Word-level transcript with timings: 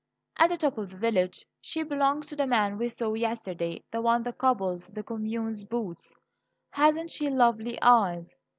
"At 0.39 0.49
the 0.49 0.57
top 0.57 0.79
of 0.79 0.89
the 0.89 0.97
village. 0.97 1.45
She 1.61 1.83
belongs 1.83 2.25
to 2.29 2.35
the 2.35 2.47
man 2.47 2.79
we 2.79 2.89
saw 2.89 3.13
yesterday 3.13 3.83
the 3.91 4.01
man 4.01 4.23
that 4.23 4.39
cobbles 4.39 4.87
the 4.87 5.03
commune's 5.03 5.63
boots. 5.63 6.15
Hasn't 6.71 7.11
she 7.11 7.29
lovely 7.29 7.79
eyes? 7.83 8.35